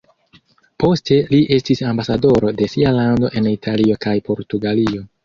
Poste 0.83 1.17
li 1.33 1.41
estis 1.57 1.83
ambasadoro 1.89 2.53
de 2.63 2.69
sia 2.75 2.95
lando 2.97 3.29
en 3.43 3.51
Italio 3.53 3.99
kaj 4.07 4.15
Portugalio. 4.31 5.05